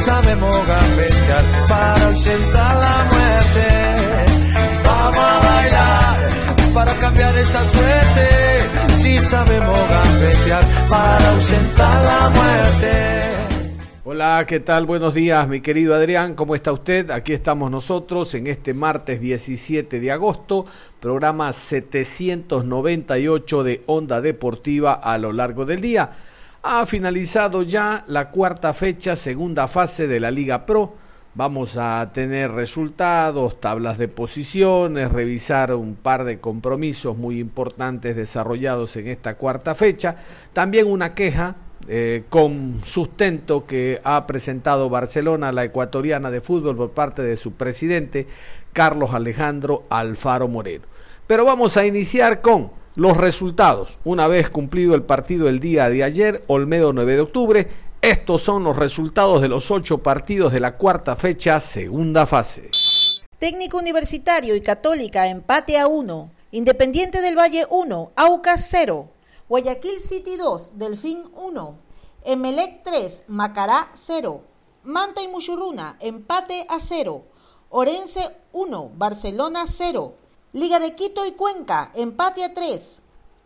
[0.00, 3.68] Sabemos gambetear para ausentar la muerte.
[4.84, 6.30] Vamos a bailar
[6.74, 8.28] para cambiar esta suerte.
[8.94, 13.20] Si sabemos gambetear para ausentar la muerte.
[14.04, 14.86] Hola, ¿qué tal?
[14.86, 16.34] Buenos días, mi querido Adrián.
[16.34, 17.10] ¿Cómo está usted?
[17.10, 20.66] Aquí estamos nosotros en este martes 17 de agosto,
[20.98, 26.10] programa 798 de Onda Deportiva a lo largo del día.
[26.62, 30.94] Ha finalizado ya la cuarta fecha, segunda fase de la Liga Pro.
[31.34, 38.94] Vamos a tener resultados, tablas de posiciones, revisar un par de compromisos muy importantes desarrollados
[38.96, 40.16] en esta cuarta fecha.
[40.52, 41.56] También una queja
[41.88, 47.52] eh, con sustento que ha presentado Barcelona, la ecuatoriana de fútbol, por parte de su
[47.52, 48.26] presidente,
[48.74, 50.84] Carlos Alejandro Alfaro Moreno.
[51.26, 53.98] Pero vamos a iniciar con los resultados.
[54.04, 57.68] Una vez cumplido el partido el día de ayer, Olmedo 9 de octubre,
[58.02, 62.70] estos son los resultados de los ocho partidos de la cuarta fecha, segunda fase.
[63.38, 66.30] Técnico Universitario y Católica, empate a 1.
[66.52, 69.08] Independiente del Valle 1, Aucas 0.
[69.48, 71.78] Guayaquil City 2, Delfín 1.
[72.24, 74.42] Emelec 3, Macará 0.
[74.82, 77.22] Manta y Muchurruna, empate a 0.
[77.68, 80.14] Orense 1, Barcelona 0.
[80.52, 83.00] Liga de Quito y Cuenca, empate a 3.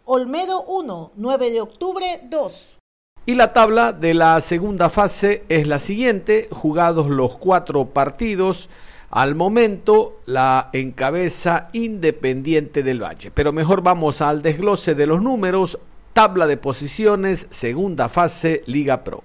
[0.07, 2.79] Olmedo 1, 9 de octubre 2.
[3.27, 8.71] Y la tabla de la segunda fase es la siguiente, jugados los cuatro partidos,
[9.11, 13.31] al momento la encabeza Independiente del Valle.
[13.31, 15.79] Pero mejor vamos al desglose de los números,
[16.15, 19.23] tabla de posiciones, segunda fase, Liga Pro.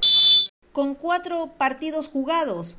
[0.73, 2.75] Con cuatro partidos jugados,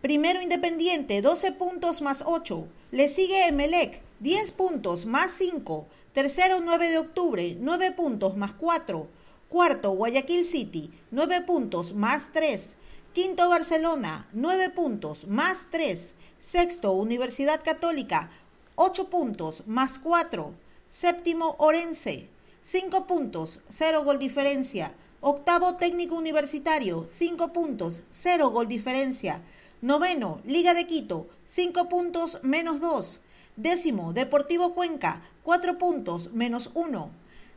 [0.00, 5.86] primero Independiente, 12 puntos más 8, le sigue Emelec, 10 puntos más 5.
[6.14, 9.06] Tercero, 9 de octubre, 9 puntos más 4.
[9.50, 12.76] Cuarto, Guayaquil City, 9 puntos más 3.
[13.12, 16.14] Quinto, Barcelona, 9 puntos más 3.
[16.40, 18.30] Sexto, Universidad Católica,
[18.76, 20.54] 8 puntos más 4.
[20.88, 22.28] Séptimo, Orense,
[22.62, 24.94] 5 puntos, 0 gol diferencia.
[25.20, 29.42] Octavo, Técnico Universitario, 5 puntos, 0 gol diferencia.
[29.82, 33.20] Noveno, Liga de Quito, 5 puntos menos 2.
[33.56, 37.10] Décimo, Deportivo Cuenca, 4 puntos, menos 1.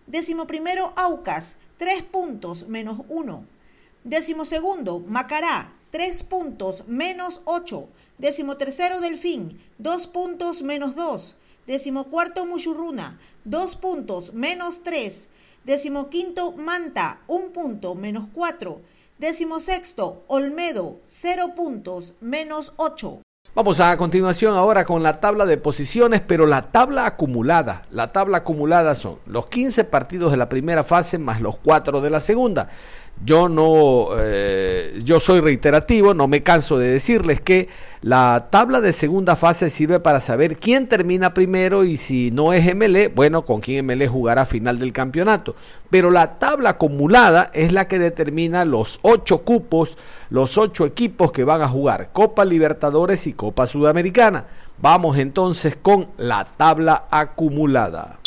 [0.07, 3.45] Décimo primero, Aucas, 3 puntos, menos 1.
[4.05, 7.89] Décimo segundo, Macará, 3 puntos, menos 8.
[8.17, 11.35] Décimo tercero, Delfín, 2 puntos, menos 2.
[11.67, 15.27] Décimo cuarto, Muchurruna, 2 puntos, menos 3.
[15.65, 18.81] Décimo quinto, Manta, 1 punto, menos 4.
[19.17, 23.19] Décimo sexto, Olmedo, 0 puntos, menos 8.
[23.55, 27.81] Vamos a continuación ahora con la tabla de posiciones, pero la tabla acumulada.
[27.89, 32.09] La tabla acumulada son los 15 partidos de la primera fase más los 4 de
[32.11, 32.69] la segunda.
[33.25, 37.67] Yo no, eh, yo soy reiterativo, no me canso de decirles que
[38.01, 42.73] la tabla de segunda fase sirve para saber quién termina primero y si no es
[42.73, 45.55] MLE, bueno, con quién MLE jugará final del campeonato.
[45.89, 49.97] Pero la tabla acumulada es la que determina los ocho cupos,
[50.29, 54.45] los ocho equipos que van a jugar Copa Libertadores y Copa Sudamericana.
[54.77, 58.19] Vamos entonces con la tabla acumulada.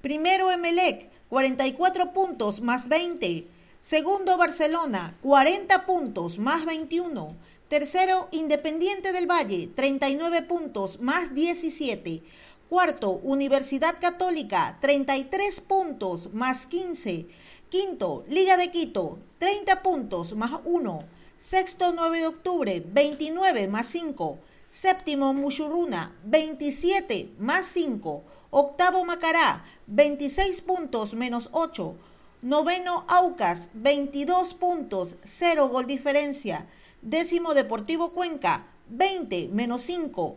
[0.00, 3.57] Primero Emelec, 44 puntos más 20.
[3.88, 7.34] Segundo, Barcelona, 40 puntos más 21.
[7.70, 12.22] Tercero, Independiente del Valle, 39 puntos más 17.
[12.68, 17.28] Cuarto, Universidad Católica, 33 puntos más 15.
[17.70, 21.04] Quinto, Liga de Quito, 30 puntos más 1.
[21.40, 24.38] Sexto, 9 de octubre, 29 más 5.
[24.68, 28.22] Séptimo, Muchurruna, 27 más 5.
[28.50, 31.96] Octavo, Macará, 26 puntos menos 8.
[32.40, 36.68] Noveno Aucas, 22 puntos, 0 gol diferencia.
[37.02, 40.36] Décimo Deportivo Cuenca, 20 menos 5.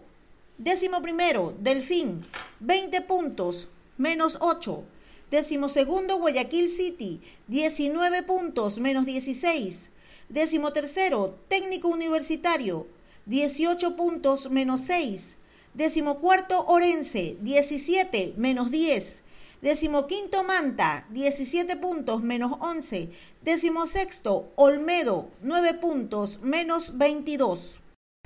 [0.57, 2.25] Décimo primero Delfín,
[2.59, 3.67] 20 puntos,
[3.99, 4.83] menos 8.
[5.29, 9.91] Décimo segundo Guayaquil City, 19 puntos, menos 16.
[10.27, 12.87] Décimo tercero Técnico Universitario,
[13.27, 15.37] 18 puntos menos 6.
[15.75, 19.21] Decimocuarto Orense, 17 menos 10.
[19.61, 23.11] Decimoquinto Manta, 17 puntos menos 11.
[23.43, 27.79] Decimosexto Olmedo, 9 puntos menos 22.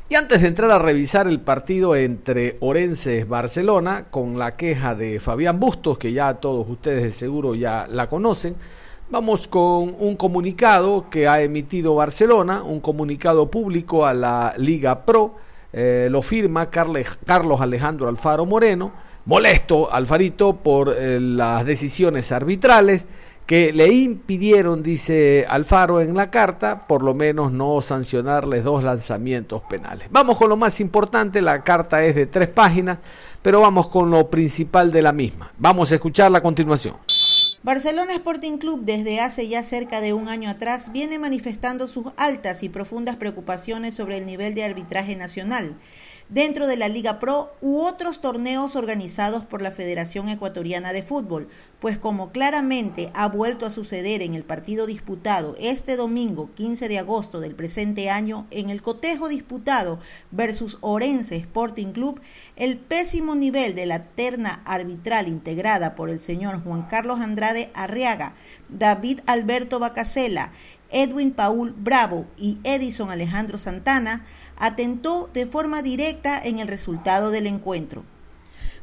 [0.07, 4.95] Y antes de entrar a revisar el partido entre Orense y Barcelona, con la queja
[4.95, 8.55] de Fabián Bustos, que ya todos ustedes de seguro ya la conocen,
[9.09, 15.35] vamos con un comunicado que ha emitido Barcelona, un comunicado público a la Liga Pro
[15.77, 18.93] eh, lo firma Carlos Alejandro Alfaro Moreno,
[19.25, 23.05] molesto Alfarito por eh, las decisiones arbitrales
[23.45, 29.61] que le impidieron, dice Alfaro en la carta, por lo menos no sancionarles dos lanzamientos
[29.69, 30.07] penales.
[30.09, 32.97] Vamos con lo más importante, la carta es de tres páginas,
[33.43, 35.51] pero vamos con lo principal de la misma.
[35.59, 36.95] Vamos a escucharla a continuación.
[37.61, 42.63] Barcelona Sporting Club desde hace ya cerca de un año atrás viene manifestando sus altas
[42.63, 45.75] y profundas preocupaciones sobre el nivel de arbitraje nacional
[46.29, 51.49] dentro de la Liga Pro u otros torneos organizados por la Federación Ecuatoriana de Fútbol,
[51.79, 56.97] pues como claramente ha vuelto a suceder en el partido disputado este domingo 15 de
[56.97, 59.99] agosto del presente año en el cotejo disputado
[60.31, 62.21] versus Orense Sporting Club,
[62.55, 68.33] el pésimo nivel de la terna arbitral integrada por el señor Juan Carlos Andrade Arriaga,
[68.69, 70.51] David Alberto Bacasela,
[70.91, 74.25] Edwin Paul Bravo y Edison Alejandro Santana
[74.57, 78.03] atentó de forma directa en el resultado del encuentro.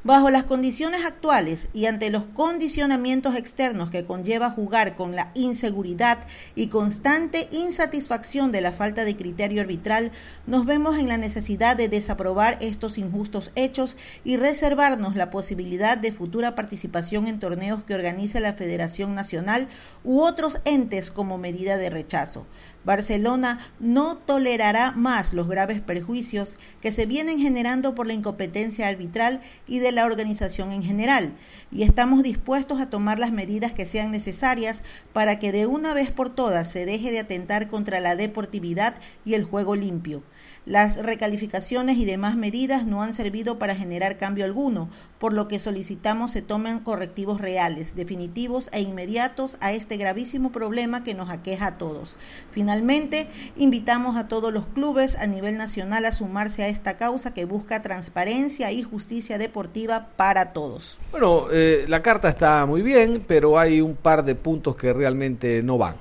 [0.04, 6.26] Bajo las condiciones actuales y ante los condicionamientos externos que conlleva jugar con la inseguridad
[6.56, 10.10] y constante insatisfacción de la falta de criterio arbitral,
[10.48, 16.10] nos vemos en la necesidad de desaprobar estos injustos hechos y reservarnos la posibilidad de
[16.10, 19.68] futura participación en torneos que organice la Federación Nacional
[20.02, 22.44] u otros entes como medida de rechazo.
[22.84, 29.40] Barcelona no tolerará más los graves perjuicios que se vienen generando por la incompetencia arbitral
[29.66, 31.32] y de la organización en general,
[31.70, 34.82] y estamos dispuestos a tomar las medidas que sean necesarias
[35.12, 38.94] para que de una vez por todas se deje de atentar contra la deportividad
[39.24, 40.22] y el juego limpio.
[40.64, 44.90] Las recalificaciones y demás medidas no han servido para generar cambio alguno,
[45.22, 51.04] por lo que solicitamos se tomen correctivos reales, definitivos e inmediatos a este gravísimo problema
[51.04, 52.16] que nos aqueja a todos.
[52.50, 57.44] Finalmente, invitamos a todos los clubes a nivel nacional a sumarse a esta causa que
[57.44, 60.98] busca transparencia y justicia deportiva para todos.
[61.12, 65.62] Bueno, eh, la carta está muy bien, pero hay un par de puntos que realmente
[65.62, 65.94] no van.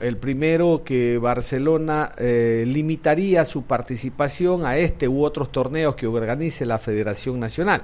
[0.00, 6.64] El primero, que Barcelona eh, limitaría su participación a este u otros torneos que organice
[6.64, 7.82] la Federación Nacional.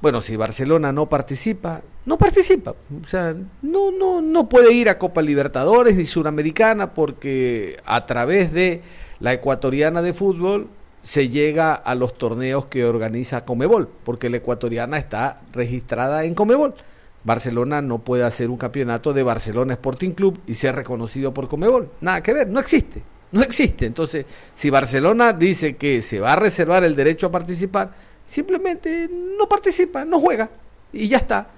[0.00, 2.74] Bueno, si Barcelona no participa, no participa.
[3.02, 8.52] O sea, no, no, no puede ir a Copa Libertadores ni Suramericana porque a través
[8.52, 8.82] de
[9.20, 10.68] la ecuatoriana de fútbol
[11.02, 16.74] se llega a los torneos que organiza Comebol, porque la ecuatoriana está registrada en Comebol.
[17.22, 21.90] Barcelona no puede hacer un campeonato de Barcelona Sporting Club y ser reconocido por Comebol.
[22.00, 23.02] Nada que ver, no existe.
[23.32, 23.86] No existe.
[23.86, 27.92] Entonces, si Barcelona dice que se va a reservar el derecho a participar,
[28.26, 30.50] simplemente no participa, no juega
[30.92, 31.48] y ya está.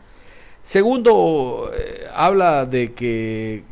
[0.62, 3.64] Segundo, eh, habla de que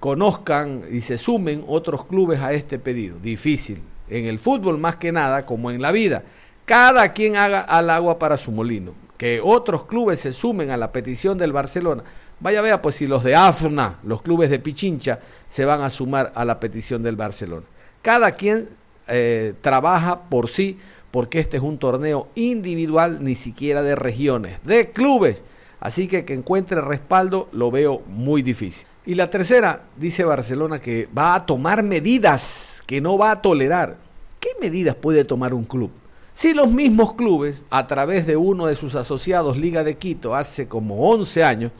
[0.00, 3.18] conozcan y se sumen otros clubes a este pedido.
[3.18, 3.82] Difícil.
[4.08, 6.22] En el fútbol más que nada, como en la vida.
[6.64, 10.92] Cada quien haga al agua para su molino que otros clubes se sumen a la
[10.92, 12.02] petición del Barcelona.
[12.38, 16.32] Vaya vea, pues si los de AFNA, los clubes de Pichincha, se van a sumar
[16.34, 17.64] a la petición del Barcelona.
[18.02, 18.68] Cada quien
[19.08, 20.78] eh, trabaja por sí,
[21.10, 25.42] porque este es un torneo individual, ni siquiera de regiones, de clubes.
[25.80, 28.86] Así que que encuentre respaldo lo veo muy difícil.
[29.04, 33.98] Y la tercera, dice Barcelona que va a tomar medidas que no va a tolerar.
[34.40, 35.90] ¿Qué medidas puede tomar un club?
[36.34, 40.68] Si los mismos clubes, a través de uno de sus asociados, Liga de Quito, hace
[40.68, 41.72] como 11 años,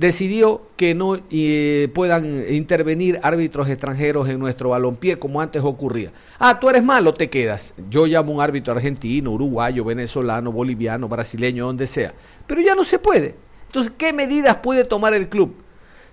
[0.00, 6.10] decidió que no eh, puedan intervenir árbitros extranjeros en nuestro balompié como antes ocurría.
[6.38, 7.74] Ah, tú eres malo, te quedas.
[7.90, 12.14] Yo llamo a un árbitro argentino, uruguayo, venezolano, boliviano, brasileño, donde sea.
[12.46, 13.34] Pero ya no se puede.
[13.66, 15.54] Entonces, ¿qué medidas puede tomar el club?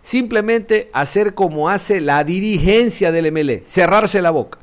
[0.01, 4.60] Simplemente hacer como hace la dirigencia del MLE, cerrarse la boca.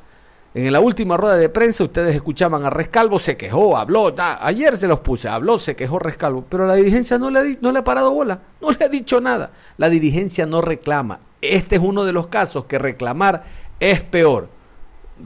[0.55, 4.87] En la última rueda de prensa ustedes escuchaban a Rescalvo, se quejó, habló, ayer se
[4.87, 7.85] los puse, habló, se quejó Rescalvo, pero la dirigencia no le, ha, no le ha
[7.85, 9.51] parado bola, no le ha dicho nada.
[9.79, 11.19] La dirigencia no reclama.
[11.41, 13.43] Este es uno de los casos que reclamar
[13.81, 14.49] es peor.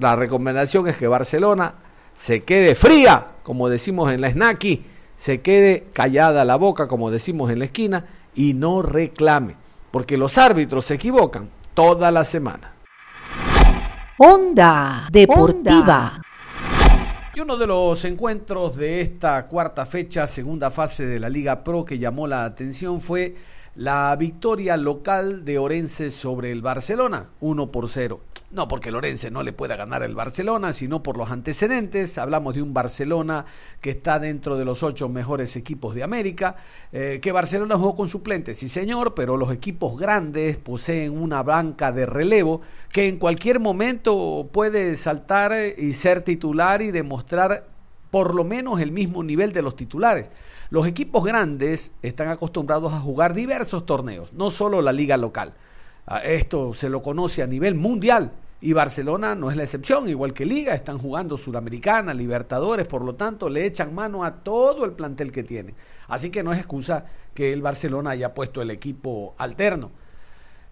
[0.00, 1.74] La recomendación es que Barcelona
[2.14, 4.82] se quede fría, como decimos en la Snacky,
[5.14, 9.56] se quede callada la boca, como decimos en la esquina, y no reclame,
[9.90, 12.77] porque los árbitros se equivocan toda la semana.
[14.20, 16.20] Onda Deportiva.
[17.36, 21.84] Y uno de los encuentros de esta cuarta fecha, segunda fase de la Liga Pro
[21.84, 23.36] que llamó la atención fue
[23.76, 28.18] la victoria local de Orense sobre el Barcelona, 1 por 0.
[28.50, 32.16] No porque Lorense no le pueda ganar el Barcelona, sino por los antecedentes.
[32.16, 33.44] Hablamos de un Barcelona
[33.82, 36.56] que está dentro de los ocho mejores equipos de América.
[36.90, 41.92] Eh, que Barcelona jugó con suplentes, sí señor, pero los equipos grandes poseen una banca
[41.92, 47.66] de relevo que en cualquier momento puede saltar y ser titular y demostrar
[48.10, 50.30] por lo menos el mismo nivel de los titulares.
[50.70, 55.52] Los equipos grandes están acostumbrados a jugar diversos torneos, no solo la liga local.
[56.24, 60.44] Esto se lo conoce a nivel mundial y Barcelona no es la excepción, igual que
[60.44, 65.30] Liga, están jugando Suramericana, Libertadores, por lo tanto le echan mano a todo el plantel
[65.30, 65.74] que tiene.
[66.08, 69.92] Así que no es excusa que el Barcelona haya puesto el equipo alterno.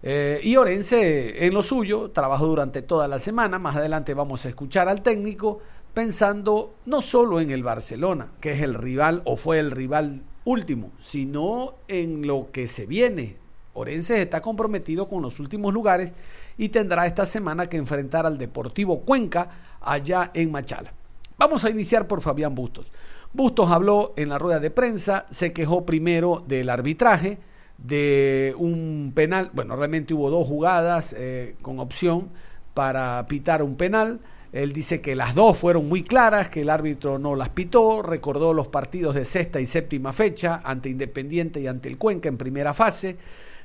[0.03, 4.49] Eh, y Orense en lo suyo trabajó durante toda la semana, más adelante vamos a
[4.49, 5.59] escuchar al técnico
[5.93, 10.91] pensando no solo en el Barcelona, que es el rival o fue el rival último,
[10.99, 13.37] sino en lo que se viene,
[13.77, 16.13] Orense está comprometido con los últimos lugares
[16.57, 19.49] y tendrá esta semana que enfrentar al Deportivo Cuenca
[19.81, 20.93] allá en Machala.
[21.37, 22.91] Vamos a iniciar por Fabián Bustos.
[23.33, 27.37] Bustos habló en la rueda de prensa, se quejó primero del arbitraje,
[27.77, 32.29] de un penal, bueno, realmente hubo dos jugadas eh, con opción
[32.73, 34.19] para pitar un penal.
[34.51, 38.53] Él dice que las dos fueron muy claras, que el árbitro no las pitó, recordó
[38.53, 42.73] los partidos de sexta y séptima fecha ante Independiente y ante el Cuenca en primera
[42.73, 43.17] fase.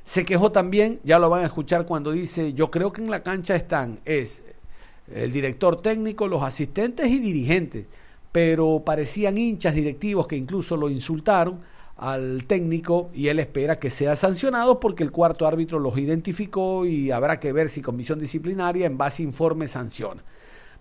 [0.03, 3.23] Se quejó también, ya lo van a escuchar cuando dice, yo creo que en la
[3.23, 4.43] cancha están, es
[5.07, 7.85] el director técnico, los asistentes y dirigentes,
[8.31, 11.59] pero parecían hinchas directivos que incluso lo insultaron
[11.95, 17.11] al técnico y él espera que sea sancionado porque el cuarto árbitro los identificó y
[17.11, 20.21] habrá que ver si comisión disciplinaria en base a informe sanciona.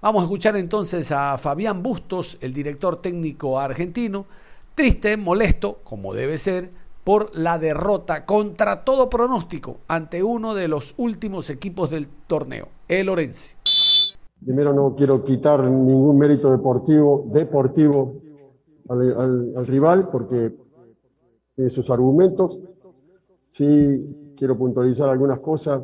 [0.00, 4.26] Vamos a escuchar entonces a Fabián Bustos, el director técnico argentino,
[4.74, 6.70] triste, molesto, como debe ser,
[7.04, 13.08] por la derrota contra todo pronóstico ante uno de los últimos equipos del torneo, el
[13.08, 13.56] Orense.
[14.44, 18.14] Primero no quiero quitar ningún mérito deportivo, deportivo
[18.88, 20.52] al, rival porque
[21.54, 22.58] tiene sus argumentos.
[23.48, 25.82] Sí quiero puntualizar algunas cosas.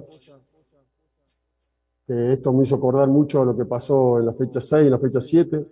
[2.06, 4.98] Esto me hizo acordar mucho a lo que pasó en la fecha 6 y la
[4.98, 5.66] fecha 7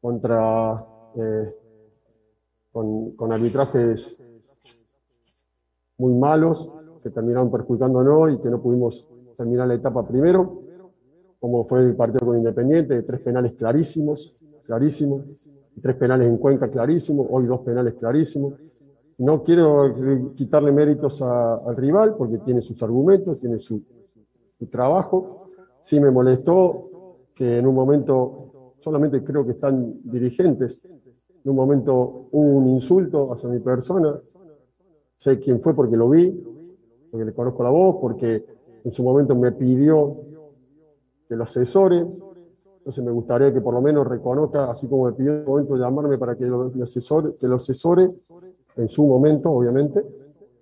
[0.00, 1.54] contra eh,
[2.72, 4.22] con, arbitrajes
[5.98, 10.62] muy malos que terminaron perjudicándonos y que no pudimos terminar la etapa primero,
[11.38, 15.22] como fue el partido con Independiente, de tres penales clarísimos, clarísimos,
[15.80, 18.54] tres penales en Cuenca clarísimos, hoy dos penales clarísimos.
[19.18, 23.82] No quiero quitarle méritos al rival porque tiene sus argumentos, tiene su,
[24.58, 25.50] su trabajo.
[25.80, 30.86] Sí me molestó que en un momento, solamente creo que están dirigentes
[31.44, 34.20] en un momento hubo un insulto hacia mi persona.
[35.16, 36.30] Sé quién fue porque lo vi,
[37.10, 38.44] porque le conozco la voz, porque
[38.84, 40.16] en su momento me pidió
[41.28, 42.06] que lo asesore.
[42.78, 45.76] Entonces me gustaría que por lo menos reconozca, así como me pidió en su momento
[45.76, 48.08] llamarme para que lo, asesore,
[48.76, 50.04] en su momento, obviamente.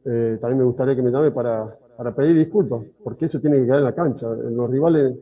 [0.04, 3.64] Eh, también me gustaría que me llame para, para pedir disculpas, porque eso tiene que
[3.64, 4.28] quedar en la cancha.
[4.28, 5.16] Los rivales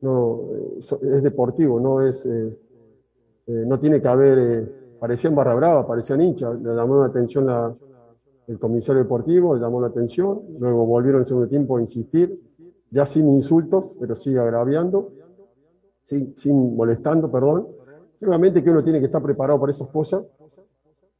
[0.00, 2.56] no, eh, es deportivo, no es, eh,
[3.46, 7.48] no tiene que haber parecían barra brava, parecían hinchas, le llamó la atención
[8.46, 12.38] el comisario deportivo, le llamó la atención, luego volvieron en segundo tiempo a insistir,
[12.90, 15.12] ya sin insultos, pero sigue agraviando,
[16.04, 17.68] sin, sin molestando, perdón.
[18.22, 20.24] Obviamente que uno tiene que estar preparado para esas cosas,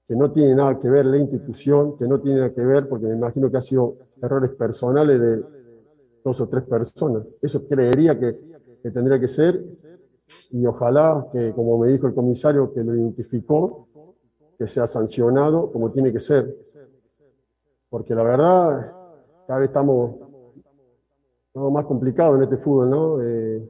[0.06, 3.06] que no tiene nada que ver la institución, que no tiene nada que ver, porque
[3.06, 5.42] me imagino que ha sido errores personales de
[6.22, 7.24] dos o tres personas.
[7.40, 8.36] Eso creería que,
[8.82, 9.64] que tendría que ser
[10.50, 13.88] y ojalá que, como me dijo el comisario que lo identificó,
[14.58, 16.54] que sea sancionado como tiene que ser.
[17.88, 18.92] Porque la verdad,
[19.46, 20.16] cada vez estamos,
[21.54, 23.22] más complicados en este fútbol, ¿no?
[23.22, 23.68] Eh,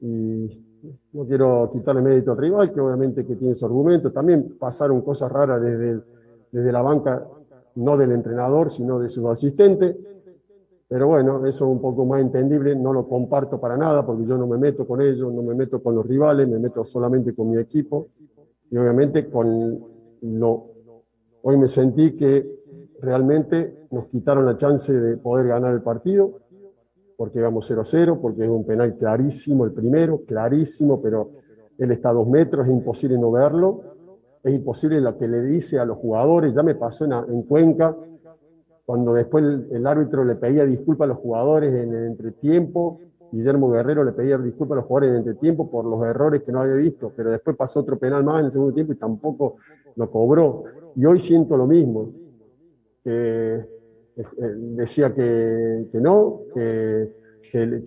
[0.00, 0.66] y
[1.12, 4.10] no quiero quitarle mérito al rival, que obviamente que tiene su argumento.
[4.10, 6.00] También pasaron cosas raras desde,
[6.50, 7.26] desde la banca,
[7.76, 10.19] no del entrenador, sino de su asistente
[10.90, 14.36] pero bueno, eso es un poco más entendible, no lo comparto para nada porque yo
[14.36, 17.48] no me meto con ellos, no me meto con los rivales, me meto solamente con
[17.48, 18.08] mi equipo.
[18.72, 19.84] Y obviamente con
[20.20, 20.66] lo...
[21.42, 22.44] Hoy me sentí que
[23.00, 26.40] realmente nos quitaron la chance de poder ganar el partido
[27.16, 31.30] porque íbamos 0 a 0, porque es un penal clarísimo el primero, clarísimo, pero
[31.78, 33.82] él está a dos metros, es imposible no verlo,
[34.42, 37.96] es imposible lo que le dice a los jugadores, ya me pasó en, en Cuenca,
[38.90, 42.98] cuando después el, árbitro le pedía disculpas a los jugadores en el entretiempo,
[43.30, 46.50] Guillermo Guerrero le pedía disculpas a los jugadores en el entretiempo por los errores que
[46.50, 49.58] no había visto, pero después pasó otro penal más en el segundo tiempo y tampoco
[49.94, 50.64] lo cobró.
[50.96, 52.10] Y hoy siento lo mismo.
[53.04, 53.64] Eh,
[54.56, 57.12] decía que, no, que,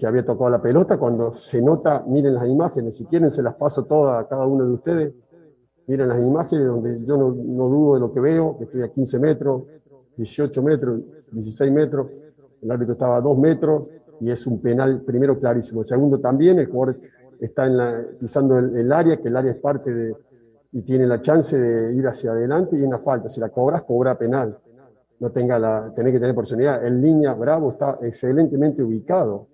[0.07, 0.98] había tocado la pelota.
[0.98, 4.63] Cuando se nota, miren las imágenes, si quieren se las paso todas a cada uno
[4.63, 5.13] de ustedes.
[5.86, 9.19] Miren las imágenes donde yo no dudo de lo que veo, que estoy a 15
[9.19, 9.63] metros,
[10.17, 11.01] 18 metros,
[11.32, 12.08] 16 metros,
[12.62, 13.89] el árbitro estaba a 2 metros,
[14.20, 15.82] y es un penal primero clarísimo.
[15.82, 16.98] El segundo también, el jugador
[17.39, 20.15] está en la, pisando el, área, que el área es parte de,
[20.72, 23.27] y tiene la chance de ir hacia adelante y una falta.
[23.27, 24.58] Si la cobras, cobra penal.
[25.20, 26.86] No tenga la, tenés que tener personalidad.
[26.86, 29.48] En línea, Bravo está excelentemente ubicado.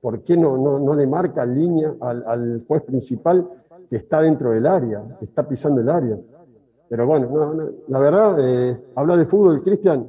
[0.00, 3.46] ¿Por qué no, no, no le marca línea al, al, juez principal
[3.90, 6.16] que está dentro del área, que está pisando el área?
[6.88, 10.08] Pero bueno, la verdad, eh, habla de fútbol, Cristian,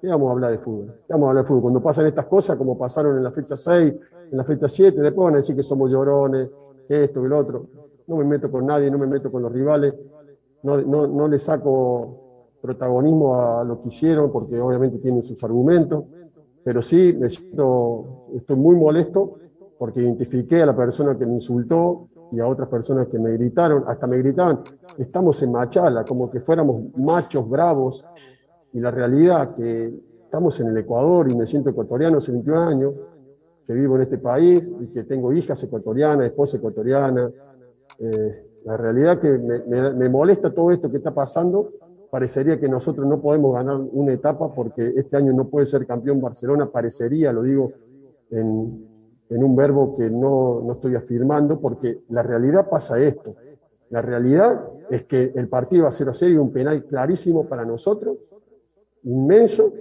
[0.00, 0.94] ¿Qué vamos a hablar de fútbol?
[1.06, 1.62] ¿Qué vamos a hablar de fútbol?
[1.62, 3.94] Cuando pasan estas cosas, como pasaron en la fecha 6,
[4.30, 6.50] en la fecha 7, después van a decir que somos llorones,
[6.86, 7.66] que esto, que lo otro.
[8.06, 9.94] No me meto con nadie, no me meto con los rivales,
[10.62, 16.04] no, no, no le saco protagonismo a lo que hicieron, porque obviamente tienen sus argumentos,
[16.62, 19.34] pero sí me siento, estoy muy molesto
[19.78, 23.84] porque identifiqué a la persona que me insultó y a otras personas que me gritaron,
[23.86, 24.60] hasta me gritaban,
[24.98, 28.04] estamos en Machala, como que fuéramos machos bravos,
[28.72, 29.92] y la realidad que
[30.24, 32.94] estamos en el Ecuador y me siento ecuatoriano hace 21 años,
[33.66, 37.30] que vivo en este país y que tengo hijas ecuatorianas, esposa ecuatoriana.
[37.98, 41.68] Eh, la realidad que me, molesta todo esto que está pasando.
[42.10, 46.20] Parecería que nosotros no podemos ganar una etapa porque este año no puede ser campeón
[46.20, 46.70] Barcelona.
[46.70, 47.72] Parecería, lo digo
[48.30, 48.86] en,
[49.30, 53.34] en un verbo que no, no estoy afirmando, porque la realidad pasa esto.
[53.90, 57.46] La realidad es que el partido va a ser a 0 y un penal clarísimo
[57.46, 58.18] para nosotros
[59.04, 59.72] inmenso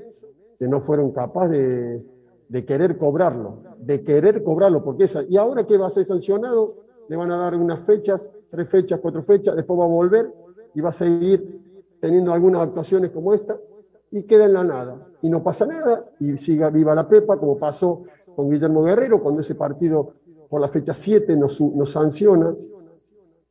[0.60, 2.02] que no fueron capaces
[2.50, 6.76] de, querer cobrarlo, de querer cobrarlo, porque esa, y ahora que va a ser sancionado,
[7.08, 10.32] le van a dar unas fechas, tres fechas, cuatro fechas, después va a volver
[10.74, 11.62] y va a seguir
[12.00, 13.58] teniendo algunas actuaciones como esta
[14.12, 15.08] y queda en la nada.
[15.22, 18.04] Y no pasa nada y siga viva la Pepa, como pasó
[18.38, 20.14] con Guillermo Guerrero, cuando ese partido
[20.48, 22.56] por la fecha 7 nos, nos sanciona,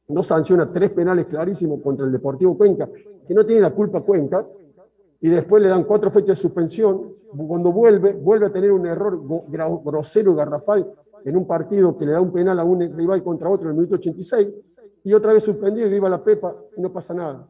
[0.07, 2.89] nos sanciona tres penales clarísimos contra el Deportivo Cuenca,
[3.27, 4.47] que no tiene la culpa Cuenca,
[5.21, 7.15] y después le dan cuatro fechas de suspensión.
[7.49, 10.89] Cuando vuelve, vuelve a tener un error grosero y garrafal
[11.25, 13.75] en un partido que le da un penal a un rival contra otro en el
[13.79, 14.49] minuto 86,
[15.03, 17.45] y otra vez suspendido y viva la Pepa, y no pasa nada.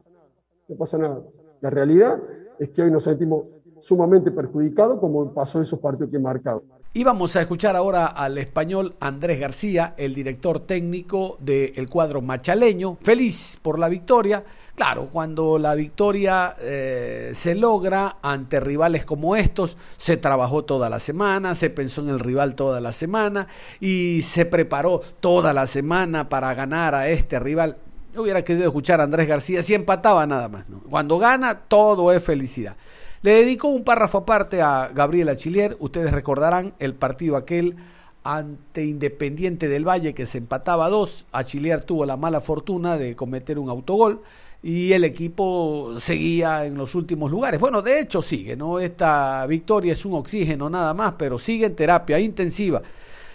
[0.67, 1.21] No pasa nada.
[1.61, 2.19] La realidad
[2.57, 3.45] es que hoy nos sentimos
[3.79, 6.63] sumamente perjudicados como pasó esos partidos que he marcado.
[6.97, 12.97] Y vamos a escuchar ahora al español Andrés García, el director técnico del cuadro machaleño,
[13.03, 14.43] feliz por la victoria.
[14.73, 20.97] Claro, cuando la victoria eh, se logra ante rivales como estos, se trabajó toda la
[20.97, 23.45] semana, se pensó en el rival toda la semana
[23.79, 27.77] y se preparó toda la semana para ganar a este rival.
[28.15, 30.65] Yo hubiera querido escuchar a Andrés García si empataba nada más.
[30.89, 32.75] Cuando gana, todo es felicidad.
[33.21, 35.75] Le dedicó un párrafo aparte a Gabriela Chilier.
[35.79, 37.75] Ustedes recordarán el partido aquel
[38.23, 41.25] ante Independiente del Valle que se empataba a dos.
[41.31, 44.21] A Chilier tuvo la mala fortuna de cometer un autogol
[44.61, 47.59] y el equipo seguía en los últimos lugares.
[47.59, 48.79] Bueno, de hecho sigue, ¿no?
[48.79, 52.81] Esta victoria es un oxígeno nada más, pero sigue en terapia intensiva.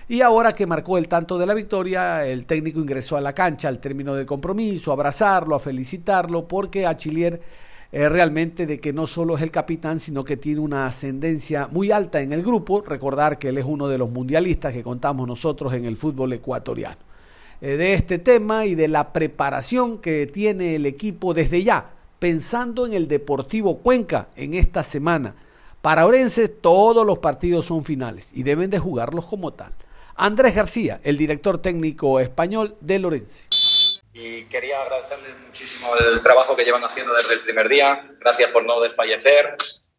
[0.08, 3.68] Y ahora que marcó el tanto de la victoria, el técnico ingresó a la cancha
[3.68, 6.96] al término del compromiso, a abrazarlo, a felicitarlo, porque a
[7.92, 11.90] Chilier realmente de que no solo es el capitán, sino que tiene una ascendencia muy
[11.90, 12.80] alta en el grupo.
[12.80, 16.96] Recordar que él es uno de los mundialistas que contamos nosotros en el fútbol ecuatoriano.
[17.60, 22.86] Eh, de este tema y de la preparación que tiene el equipo desde ya, pensando
[22.86, 25.34] en el Deportivo Cuenca en esta semana.
[25.82, 29.72] Para Orense todos los partidos son finales y deben de jugarlos como tal.
[30.14, 33.51] Andrés García, el director técnico español de Lorense
[34.12, 38.10] y quería agradecerles muchísimo el trabajo que llevan haciendo desde el primer día.
[38.20, 39.56] Gracias por no desfallecer,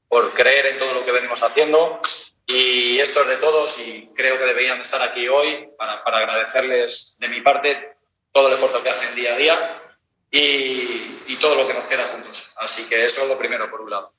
[0.08, 2.00] por creer en todo lo que venimos haciendo.
[2.46, 7.18] Y esto es de todos y creo que deberían estar aquí hoy para, para agradecerles
[7.20, 7.96] de mi parte
[8.32, 9.82] todo el esfuerzo que hacen día a día
[10.30, 12.54] y, y, todo lo que nos queda juntos.
[12.58, 14.14] Así que eso es lo primero, por un lado.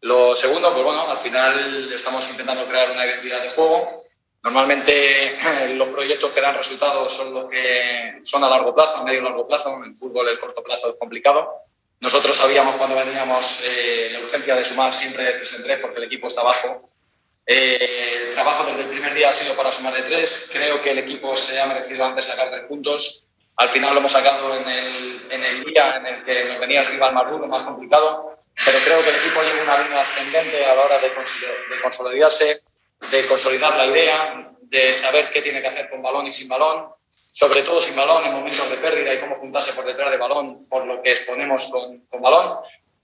[0.00, 4.07] Lo segundo, pues bueno, al final estamos intentando crear una identidad de juego
[4.42, 5.36] Normalmente
[5.74, 9.24] los proyectos que dan resultados son los que son a largo plazo, a medio y
[9.24, 9.82] largo plazo.
[9.84, 11.64] En fútbol el corto plazo es complicado.
[12.00, 15.98] Nosotros sabíamos cuando veníamos eh, la urgencia de sumar siempre de 3 en 3 porque
[15.98, 16.88] el equipo está bajo.
[17.44, 20.50] Eh, el trabajo desde el primer día ha sido para sumar de 3.
[20.52, 23.28] Creo que el equipo se ha merecido antes sacar 3 puntos.
[23.56, 26.78] Al final lo hemos sacado en el, en el día en el que nos venía
[26.78, 28.38] el rival más duro, más complicado.
[28.64, 32.60] Pero creo que el equipo lleva una línea ascendente a la hora de, de consolidarse
[33.10, 36.88] de consolidar la idea, de saber qué tiene que hacer con balón y sin balón,
[37.10, 40.66] sobre todo sin balón en momentos de pérdida y cómo juntarse por detrás de balón
[40.68, 42.58] por lo que exponemos con, con balón.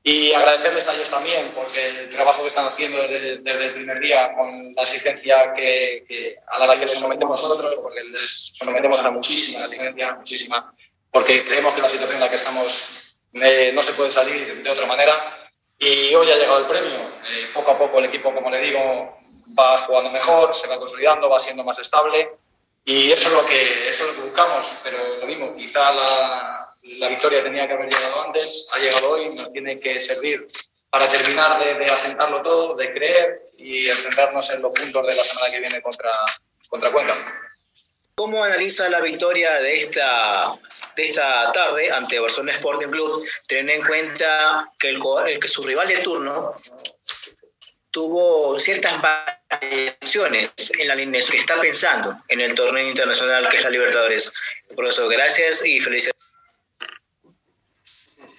[0.06, 3.98] Y agradecerles a ellos también porque el trabajo que están haciendo desde, desde el primer
[4.00, 9.10] día con la exigencia que, que a la que sometemos nosotros, porque les sometemos a
[9.10, 10.74] muchísima exigencia, muchísima,
[11.10, 14.70] porque creemos que la situación en la que estamos eh, no se puede salir de
[14.70, 15.50] otra manera.
[15.78, 16.98] Y hoy ha llegado el premio.
[17.30, 19.18] Eh, poco a poco el equipo, como le digo,
[19.58, 22.32] va jugando mejor, se va consolidando, va siendo más estable.
[22.84, 24.72] Y eso es lo que, eso es lo que buscamos.
[24.82, 29.26] Pero lo mismo, quizá la, la victoria tenía que haber llegado antes, ha llegado hoy,
[29.26, 30.38] nos tiene que servir
[30.90, 35.22] para terminar de, de asentarlo todo, de creer y centrarnos en los puntos de la
[35.22, 36.10] semana que viene contra,
[36.68, 37.14] contra Cuenca.
[38.14, 40.54] ¿Cómo analiza la victoria de esta,
[40.94, 45.64] de esta tarde ante Barcelona Sporting Club, teniendo en cuenta que, el, el, que su
[45.64, 46.54] rival de turno
[47.94, 53.62] tuvo ciertas variaciones en la línea que está pensando en el torneo internacional que es
[53.62, 54.34] la Libertadores?
[54.74, 56.20] Profesor, gracias y felicidades.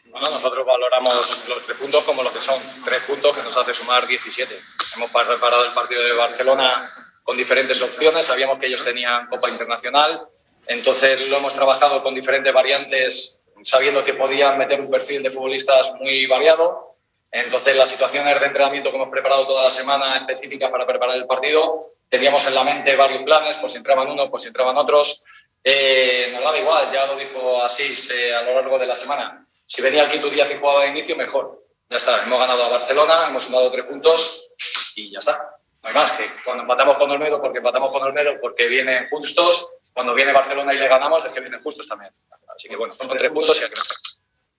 [0.07, 3.73] Bueno, nosotros valoramos los tres puntos como lo que son, tres puntos que nos hace
[3.73, 4.59] sumar 17.
[4.97, 10.27] Hemos preparado el partido de Barcelona con diferentes opciones, sabíamos que ellos tenían Copa Internacional,
[10.67, 15.93] entonces lo hemos trabajado con diferentes variantes, sabiendo que podían meter un perfil de futbolistas
[15.93, 16.84] muy variado.
[17.31, 21.25] Entonces las situaciones de entrenamiento que hemos preparado toda la semana específicas para preparar el
[21.25, 25.25] partido, teníamos en la mente varios planes, pues entraban unos, pues entraban otros.
[25.63, 29.45] Eh, nos daba igual, ya lo dijo Asís eh, a lo largo de la semana
[29.65, 31.63] si venía el quinto día que jugaba de inicio, mejor.
[31.89, 34.53] Ya está, hemos ganado a Barcelona, hemos sumado tres puntos
[34.95, 35.57] y ya está.
[35.81, 39.77] No hay más que cuando empatamos con Olmedo, porque empatamos con Olmedo, porque vienen justos.
[39.93, 42.11] Cuando viene Barcelona y le ganamos, es que vienen justos también.
[42.55, 43.69] Así que bueno, son tres puntos y a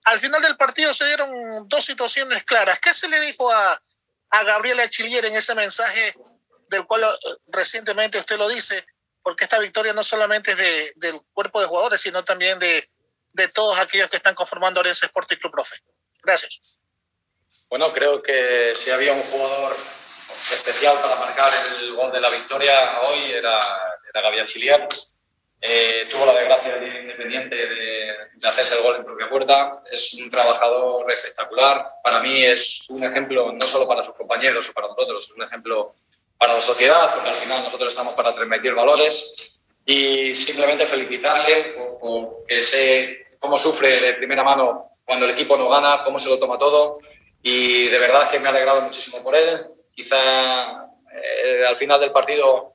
[0.07, 2.79] Al final del partido se dieron dos situaciones claras.
[2.79, 3.77] ¿Qué se le dijo a,
[4.29, 6.15] a Gabriela Chilier en ese mensaje
[6.69, 8.85] del cual eh, recientemente usted lo dice?
[9.21, 12.89] Porque esta victoria no solamente es de, del cuerpo de jugadores, sino también de,
[13.33, 15.75] de todos aquellos que están conformando Orense Sporting Club Profe.
[16.23, 16.79] Gracias.
[17.69, 19.75] Bueno, creo que si había un jugador
[20.53, 23.59] especial para marcar el gol de la victoria hoy era,
[24.09, 24.87] era Gabriel Chiliar.
[25.59, 27.65] Eh, tuvo la desgracia del día independiente de,
[28.35, 29.81] de, hacerse el gol en propia puerta.
[29.91, 31.93] Es un trabajador espectacular.
[32.03, 35.43] Para mí es un ejemplo no solo para sus compañeros o para nosotros, es un
[35.43, 35.95] ejemplo
[36.37, 39.59] para la sociedad, porque al final nosotros estamos para transmitir valores.
[39.85, 45.55] Y simplemente felicitarle por, por que se cómo sufre de primera mano cuando el equipo
[45.55, 46.99] no gana, cómo se lo toma todo.
[47.41, 49.65] Y de verdad que me ha alegrado muchísimo por él.
[49.95, 52.73] Quizá eh, al final del partido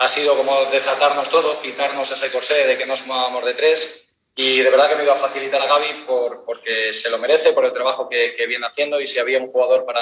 [0.00, 4.04] ha sido como desatarnos todos, quitarnos ese corsé de que no sumábamos de tres.
[4.34, 7.52] Y de verdad que me iba a facilitar a Gaby por, porque se lo merece,
[7.52, 9.00] por el trabajo que, que, viene haciendo.
[9.00, 10.00] Y si había un jugador para,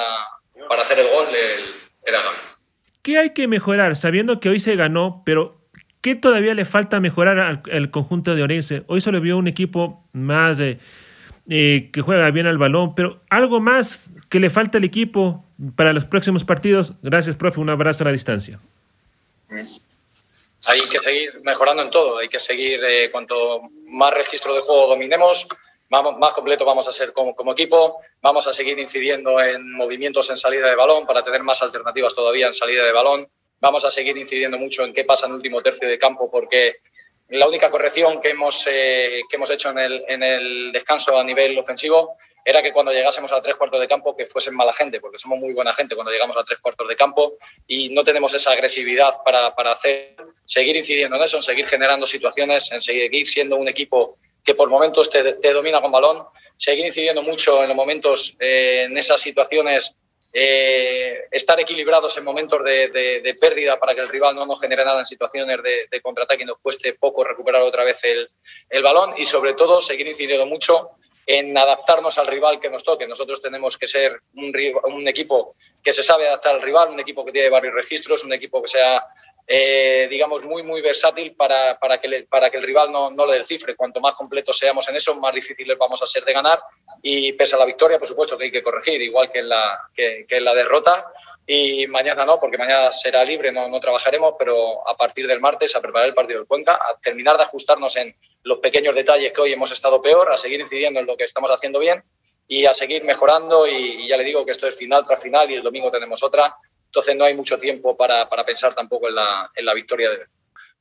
[0.67, 1.65] para hacer el gol, el,
[2.05, 2.37] era Gaby.
[3.01, 5.59] ¿Qué hay que mejorar sabiendo que hoy se ganó, pero
[6.01, 8.83] ¿Qué todavía le falta mejorar al, al conjunto de Orense?
[8.87, 10.79] Hoy se le vio un equipo más eh,
[11.49, 15.43] eh, que juega bien al balón, pero algo más que le falta al equipo
[15.75, 16.93] para los próximos partidos.
[17.01, 17.59] Gracias, profe.
[17.59, 18.59] Un abrazo a la distancia.
[20.65, 22.17] Hay que seguir mejorando en todo.
[22.17, 25.47] Hay que seguir, eh, cuanto más registro de juego dominemos,
[25.89, 28.01] vamos, más completo vamos a ser como, como, equipo.
[28.21, 32.47] Vamos a seguir incidiendo en movimientos en salida de balón para tener más alternativas todavía
[32.47, 35.61] en salida de balón vamos a seguir incidiendo mucho en qué pasa en el último
[35.61, 36.77] tercio de campo porque
[37.29, 41.23] la única corrección que hemos, eh, que hemos hecho en el, en el descanso a
[41.23, 44.99] nivel ofensivo era que cuando llegásemos a tres cuartos de campo que fuesen mala gente,
[44.99, 47.33] porque somos muy buena gente cuando llegamos a tres cuartos de campo
[47.67, 52.05] y no tenemos esa agresividad para, para hacer, seguir incidiendo en eso, en seguir generando
[52.05, 56.25] situaciones, en seguir siendo un equipo que por momentos te, te domina con balón,
[56.55, 59.95] seguir incidiendo mucho en los momentos, eh, en esas situaciones
[60.33, 64.85] eh, estar equilibrados en momentos de, de, pérdida para que el rival no nos genere
[64.85, 68.29] nada en situaciones de, de contraataque y nos cueste poco recuperar otra vez el,
[68.69, 70.91] el, balón y sobre todo seguir incidiendo mucho
[71.31, 73.07] en adaptarnos al rival que nos toque.
[73.07, 77.31] Nosotros tenemos que ser un, equipo que se sabe adaptar al rival, un equipo que
[77.31, 79.05] tiene varios registros, un equipo que sea
[79.45, 83.37] eh, digamos, muy, muy versátil para, para, que, para que el rival no, no le
[83.37, 83.75] descifre.
[83.75, 86.59] Cuanto más completos seamos en eso, más difíciles vamos a ser de ganar.
[87.03, 89.79] Y pese a la victoria, por supuesto que hay que corregir, igual que en la,
[89.95, 91.13] que en la derrota.
[91.51, 95.75] Y mañana no, porque mañana será libre, no, no trabajaremos, pero a partir del martes
[95.75, 99.41] a preparar el partido del Cuenca, a terminar de ajustarnos en los pequeños detalles que
[99.41, 102.03] hoy hemos estado peor, a seguir incidiendo en lo que estamos haciendo bien
[102.47, 103.65] y a seguir mejorando.
[103.67, 106.21] Y, y ya le digo que esto es final tras final y el domingo tenemos
[106.21, 106.55] otra
[106.89, 110.25] entonces no hay mucho tiempo para, para pensar tampoco en la, en la victoria de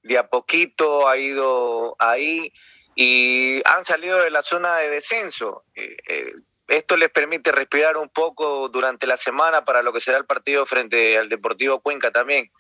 [0.03, 2.51] De a poquito ha ido ahí
[2.95, 5.65] y han salido de la zona de descenso.
[5.75, 6.33] Eh, eh,
[6.69, 10.67] esto les permite respirar un poco durante la semana para lo que será el partido
[10.67, 12.51] frente al Deportivo Cuenca también.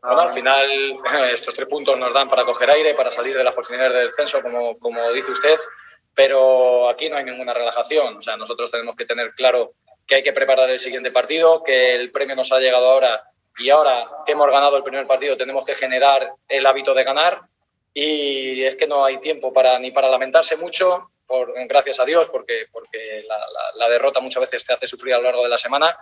[0.00, 0.96] Bueno, al final
[1.32, 4.40] estos tres puntos nos dan para coger aire, para salir de las posibilidades de descenso,
[4.40, 5.58] como, como dice usted,
[6.14, 8.18] pero aquí no hay ninguna relajación.
[8.18, 9.72] O sea, nosotros tenemos que tener claro
[10.06, 13.24] que hay que preparar el siguiente partido, que el premio nos ha llegado ahora
[13.58, 17.40] y ahora que hemos ganado el primer partido tenemos que generar el hábito de ganar
[17.92, 22.28] y es que no hay tiempo para, ni para lamentarse mucho, por, gracias a Dios,
[22.30, 23.38] porque, porque la,
[23.74, 25.96] la, derrota muchas veces te hace sufrir a lo largo de la semana.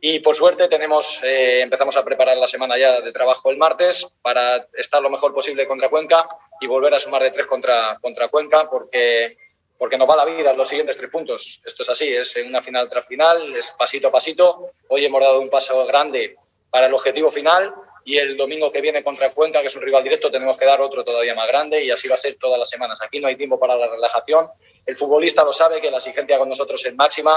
[0.00, 4.06] Y por suerte tenemos, eh, empezamos a preparar la semana ya de trabajo el martes
[4.20, 6.26] para estar lo mejor posible contra Cuenca
[6.60, 9.36] y volver a sumar de tres contra, contra Cuenca, porque
[9.78, 11.60] porque nos va la vida los siguientes tres puntos.
[11.64, 14.70] Esto es así, es una final tras final, es pasito a pasito.
[14.88, 16.36] Hoy hemos dado un paso grande
[16.70, 17.74] para el objetivo final
[18.06, 20.80] y el domingo que viene contra Cuenca, que es un rival directo, tenemos que dar
[20.80, 23.00] otro todavía más grande y así va a ser todas las semanas.
[23.02, 24.46] Aquí no hay tiempo para la relajación.
[24.86, 27.36] El futbolista lo sabe, que la exigencia con nosotros es máxima,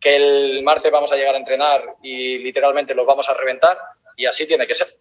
[0.00, 3.78] que el martes vamos a llegar a entrenar y literalmente los vamos a reventar
[4.16, 4.98] y así tiene que ser.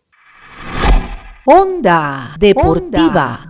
[1.46, 3.50] Onda Deportiva.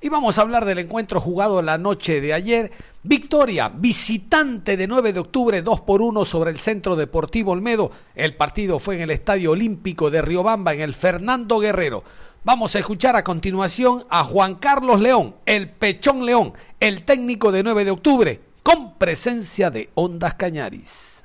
[0.00, 2.70] Y vamos a hablar del encuentro jugado la noche de ayer.
[3.04, 7.90] Victoria, visitante de 9 de octubre, 2 por 1 sobre el Centro Deportivo Olmedo.
[8.14, 12.04] El partido fue en el Estadio Olímpico de Riobamba, en el Fernando Guerrero.
[12.44, 17.64] Vamos a escuchar a continuación a Juan Carlos León, el Pechón León, el técnico de
[17.64, 21.24] 9 de octubre, con presencia de Ondas Cañaris.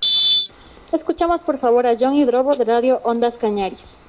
[0.92, 4.00] Escuchamos por favor a John Hidrobo de Radio Ondas Cañaris.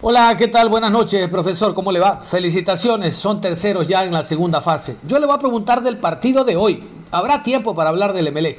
[0.00, 0.68] Hola, ¿qué tal?
[0.68, 1.74] Buenas noches, profesor.
[1.74, 2.22] ¿Cómo le va?
[2.24, 4.96] Felicitaciones, son terceros ya en la segunda fase.
[5.06, 6.93] Yo le voy a preguntar del partido de hoy.
[7.10, 8.58] Habrá tiempo para hablar del MLE.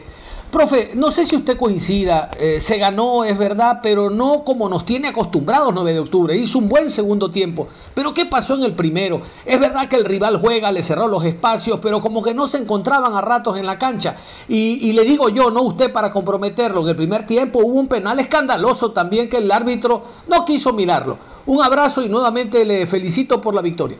[0.51, 4.85] Profe, no sé si usted coincida, eh, se ganó, es verdad, pero no como nos
[4.85, 6.37] tiene acostumbrados 9 de octubre.
[6.37, 7.67] Hizo un buen segundo tiempo.
[7.93, 9.21] Pero ¿qué pasó en el primero?
[9.45, 12.59] Es verdad que el rival juega, le cerró los espacios, pero como que no se
[12.59, 14.15] encontraban a ratos en la cancha.
[14.47, 17.89] Y, y le digo yo, no usted para comprometerlo, en el primer tiempo hubo un
[17.89, 21.17] penal escandaloso también que el árbitro no quiso mirarlo.
[21.47, 23.97] Un abrazo y nuevamente le felicito por la victoria.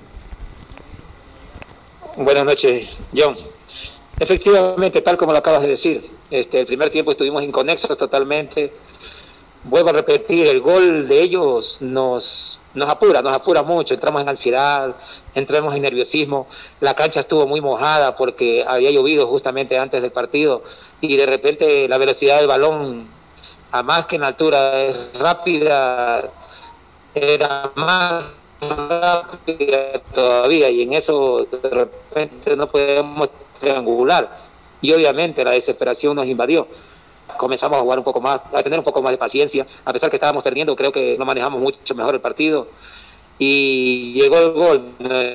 [2.17, 3.35] Buenas noches, John.
[4.17, 8.71] Efectivamente, tal como lo acabas de decir, este, el primer tiempo estuvimos inconexos totalmente.
[9.65, 13.93] Vuelvo a repetir, el gol de ellos nos, nos apura, nos apura mucho.
[13.93, 14.95] Entramos en ansiedad,
[15.33, 16.47] entramos en nerviosismo.
[16.79, 20.63] La cancha estuvo muy mojada porque había llovido justamente antes del partido
[21.01, 23.07] y de repente la velocidad del balón,
[23.71, 26.29] a más que en altura, es rápida,
[27.13, 28.23] era más
[28.61, 34.29] rápida todavía y en eso de repente no podemos triangular.
[34.81, 36.67] Y obviamente la desesperación nos invadió.
[37.37, 39.65] Comenzamos a jugar un poco más, a tener un poco más de paciencia.
[39.83, 42.67] A pesar que estábamos perdiendo, creo que no manejamos mucho mejor el partido.
[43.37, 44.81] Y llegó el gol,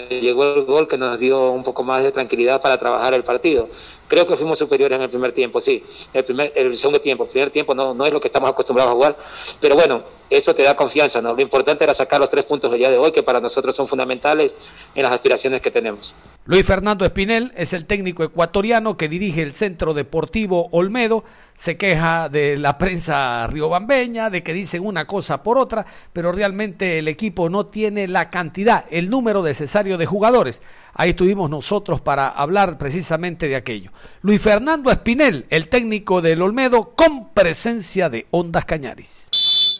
[0.09, 3.69] llegó el gol que nos dio un poco más de tranquilidad para trabajar el partido.
[4.09, 5.85] Creo que fuimos superiores en el primer tiempo, sí.
[6.15, 8.93] El, primer, el segundo tiempo, el primer tiempo no, no es lo que estamos acostumbrados
[8.93, 9.17] a jugar.
[9.61, 11.21] Pero bueno, eso te da confianza.
[11.21, 13.87] Lo importante era sacar los tres puntos del día de hoy, que para nosotros son
[13.87, 14.55] fundamentales
[14.95, 16.15] en las aspiraciones que tenemos.
[16.47, 21.23] Luis Fernando Espinel es el técnico ecuatoriano que dirige el Centro Deportivo Olmedo.
[21.55, 26.99] Se queja de la prensa riobambeña, de que dicen una cosa por otra, pero realmente
[26.99, 30.63] el equipo no tiene la cantidad, el número necesario de jugadores.
[30.95, 33.93] Ahí estuvimos nosotros para hablar precisamente de aquello.
[34.23, 39.29] Luis Fernando Espinel, el técnico del Olmedo, con presencia de Ondas Cañaris.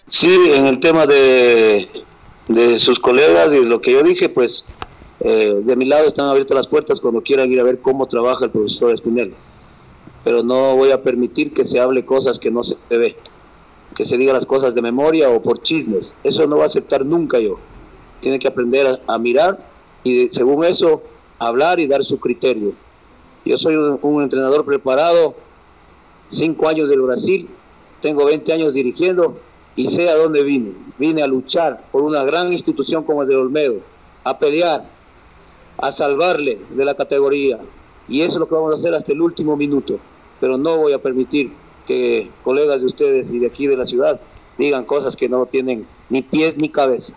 [0.07, 1.89] Sí, en el tema de,
[2.49, 4.67] de sus colegas y lo que yo dije, pues
[5.21, 8.47] eh, de mi lado están abiertas las puertas cuando quieran ir a ver cómo trabaja
[8.47, 9.35] el profesor Espinel.
[10.25, 13.17] Pero no voy a permitir que se hable cosas que no se ve,
[13.95, 16.17] que se diga las cosas de memoria o por chismes.
[16.25, 17.59] Eso no va a aceptar nunca yo.
[18.21, 19.59] Tiene que aprender a, mirar
[20.05, 21.03] y según eso
[21.39, 22.73] hablar y dar su criterio.
[23.45, 25.35] Yo soy un, entrenador preparado,
[26.29, 27.49] cinco años del Brasil,
[28.03, 29.39] tengo 20 años dirigiendo
[29.77, 30.73] y sé a dónde vine.
[30.99, 33.77] Vine a luchar por una gran institución como el de Olmedo,
[34.25, 34.85] a pelear,
[35.81, 37.59] a salvarle de la categoría.
[38.09, 39.99] Y eso es lo que vamos a hacer hasta el último minuto.
[40.41, 41.53] Pero no voy a permitir
[41.87, 44.21] que colegas de ustedes y de aquí de la ciudad
[44.59, 47.15] digan cosas que no tienen ni pies ni cabeza.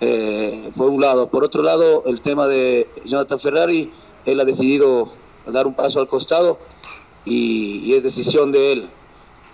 [0.00, 1.28] Eh, por un lado.
[1.28, 3.92] Por otro lado, el tema de Jonathan Ferrari,
[4.26, 5.08] él ha decidido
[5.46, 6.58] dar un paso al costado
[7.24, 8.88] y, y es decisión de él.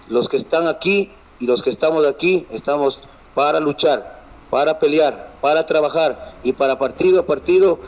[0.08, 3.02] Los que están aquí y los que estamos aquí estamos
[3.34, 7.78] para luchar, para pelear, para trabajar y para partido a partido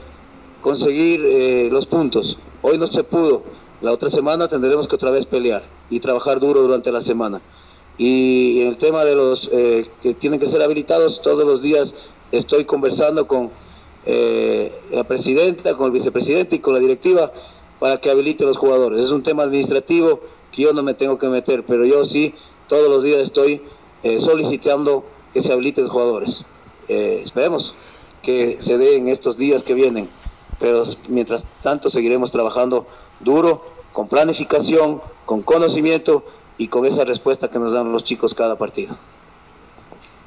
[0.61, 2.39] conseguir eh, los puntos.
[2.63, 3.43] Hoy no se pudo,
[3.81, 7.41] la otra semana tendremos que otra vez pelear y trabajar duro durante la semana.
[7.99, 11.95] Y en el tema de los eh, que tienen que ser habilitados, todos los días
[12.33, 13.51] estoy conversando con
[14.07, 17.33] eh, la presidenta, con el vicepresidente y con la directiva
[17.79, 19.05] para que habilite los jugadores.
[19.05, 20.21] Es un tema administrativo
[20.53, 22.35] que yo no me tengo que meter, pero yo sí
[22.69, 23.63] todos los días estoy
[24.19, 26.47] solicitando que se habiliten jugadores.
[26.89, 27.73] Eh, esperemos
[28.21, 30.09] que se dé en estos días que vienen,
[30.61, 32.87] pero mientras tanto seguiremos trabajando
[33.19, 36.23] duro, con planificación, con conocimiento
[36.59, 38.97] y con esa respuesta que nos dan los chicos cada partido.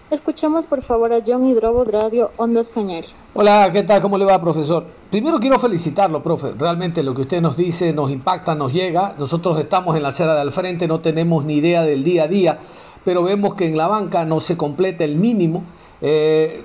[0.10, 3.16] Escuchamos por favor a John Hidrobo de Radio Ondas Cañares.
[3.34, 4.02] Hola, ¿qué tal?
[4.02, 4.86] ¿Cómo le va, profesor?
[5.10, 6.54] Primero quiero felicitarlo, profe.
[6.58, 9.16] Realmente lo que usted nos dice nos impacta, nos llega.
[9.18, 12.28] Nosotros estamos en la acera de al frente, no tenemos ni idea del día a
[12.28, 12.60] día,
[13.04, 15.64] pero vemos que en la banca no se completa el mínimo.
[16.02, 16.64] Eh,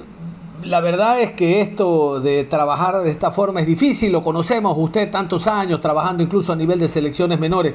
[0.65, 5.11] la verdad es que esto de trabajar de esta forma es difícil, lo conocemos usted
[5.11, 7.75] tantos años trabajando incluso a nivel de selecciones menores.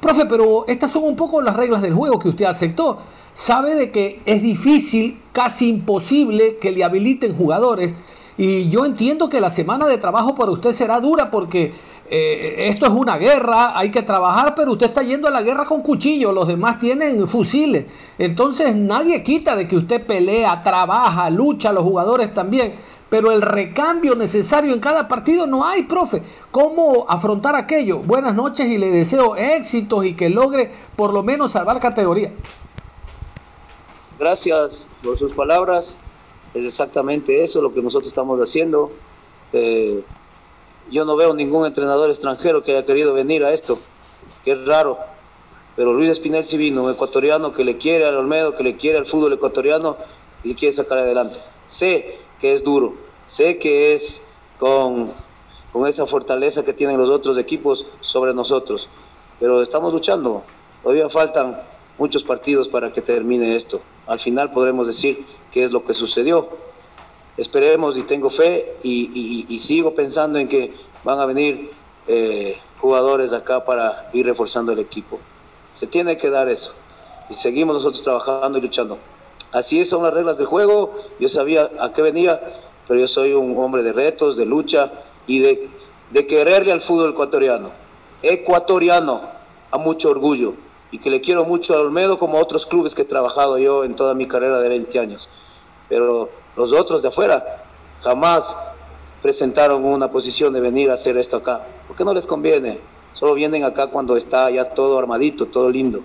[0.00, 2.98] Profe, pero estas son un poco las reglas del juego que usted aceptó
[3.34, 7.92] sabe de que es difícil, casi imposible que le habiliten jugadores.
[8.38, 11.72] Y yo entiendo que la semana de trabajo para usted será dura porque
[12.10, 15.64] eh, esto es una guerra, hay que trabajar, pero usted está yendo a la guerra
[15.64, 17.86] con cuchillo, los demás tienen fusiles.
[18.18, 22.74] Entonces nadie quita de que usted pelea, trabaja, lucha, los jugadores también.
[23.08, 26.22] Pero el recambio necesario en cada partido no hay, profe.
[26.50, 27.98] ¿Cómo afrontar aquello?
[27.98, 32.32] Buenas noches y le deseo éxitos y que logre por lo menos salvar categoría.
[34.18, 35.96] Gracias por sus palabras.
[36.54, 38.90] Es exactamente eso lo que nosotros estamos haciendo.
[39.52, 40.02] Eh,
[40.90, 43.78] yo no veo ningún entrenador extranjero que haya querido venir a esto,
[44.44, 44.98] que es raro.
[45.76, 48.98] Pero Luis Espinel sí vino, un ecuatoriano que le quiere al Olmedo, que le quiere
[48.98, 49.96] al fútbol ecuatoriano
[50.44, 51.38] y quiere sacar adelante.
[51.66, 52.94] Sé que es duro,
[53.26, 54.24] sé que es
[54.58, 55.10] con,
[55.72, 58.88] con esa fortaleza que tienen los otros equipos sobre nosotros,
[59.40, 60.44] pero estamos luchando.
[60.82, 61.60] Todavía faltan
[61.98, 63.80] muchos partidos para que termine esto.
[64.06, 66.48] Al final podremos decir qué es lo que sucedió.
[67.36, 71.70] Esperemos y tengo fe y, sigo pensando en que van a venir
[72.06, 75.18] eh, jugadores acá para ir reforzando el equipo.
[75.74, 76.74] Se tiene que dar eso.
[77.28, 78.98] Y seguimos nosotros trabajando y luchando.
[79.52, 80.94] Así son las reglas del juego.
[81.18, 82.40] Yo sabía a qué venía,
[82.86, 84.92] pero yo soy un hombre de retos, de lucha
[85.26, 85.68] y de,
[86.10, 87.70] de quererle al fútbol ecuatoriano.
[88.22, 89.22] Ecuatoriano,
[89.70, 90.54] a mucho orgullo
[90.94, 93.82] y que le quiero mucho a Olmedo como a otros clubes que he trabajado yo
[93.82, 95.28] en toda mi carrera de 20 años.
[95.88, 97.64] Pero los otros de afuera
[98.02, 98.56] jamás
[99.22, 102.78] presentaron una posición de venir a hacer esto acá, porque no les conviene.
[103.12, 106.02] Solo vienen acá cuando está ya todo armadito, todo lindo.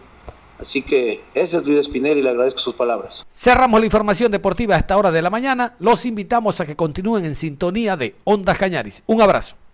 [0.59, 3.25] Así que ese es Luis Espinel y le agradezco sus palabras.
[3.29, 5.75] Cerramos la información deportiva a esta hora de la mañana.
[5.79, 9.03] Los invitamos a que continúen en sintonía de Ondas Cañaris.
[9.07, 9.55] Un abrazo.